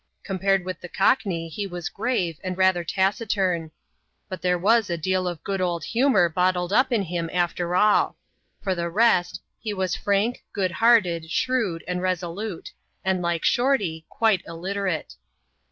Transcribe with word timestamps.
Compared 0.23 0.65
with 0.65 0.81
the 0.81 0.89
Cockney, 0.89 1.47
he 1.47 1.67
was 1.67 1.87
grave, 1.87 2.39
and 2.43 2.57
rather 2.57 2.83
taciturn; 2.83 3.69
but 4.29 4.41
there 4.41 4.57
was 4.57 4.89
a 4.89 4.97
deal 4.97 5.27
of 5.27 5.43
good 5.43 5.61
old 5.61 5.83
humour 5.83 6.27
bottled 6.27 6.73
up 6.73 6.91
in 6.91 7.03
him, 7.03 7.29
after 7.31 7.75
all. 7.75 8.17
For 8.63 8.73
the 8.73 8.89
rest, 8.89 9.43
he 9.59 9.75
was 9.75 9.95
frank, 9.95 10.43
good 10.53 10.71
hearted, 10.71 11.29
shrewd, 11.29 11.83
and 11.87 12.01
resolute; 12.01 12.71
and, 13.05 13.21
like 13.21 13.43
Shorty, 13.43 14.07
quite 14.09 14.41
illiterate. 14.47 15.17